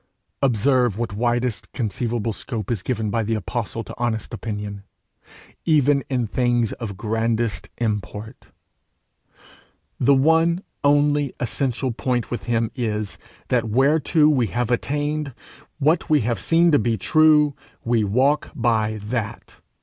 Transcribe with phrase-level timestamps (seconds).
[0.41, 4.81] Observe what widest conceivable scope is given by the apostle to honest opinion,
[5.63, 8.47] even in things of grandest import!
[9.99, 13.19] the one only essential point with him is,
[13.49, 15.35] that whereto we have attained,
[15.77, 17.55] what we have seen to be true,
[17.85, 19.57] we walk by that.